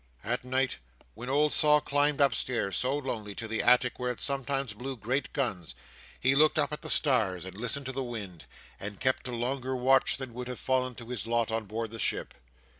[0.23, 0.79] At night,
[1.13, 5.31] when old Sol climbed upstairs, so lonely, to the attic where it sometimes blew great
[5.31, 5.75] guns,
[6.19, 8.45] he looked up at the stars and listened to the wind,
[8.79, 11.99] and kept a longer watch than would have fallen to his lot on board the
[11.99, 12.33] ship.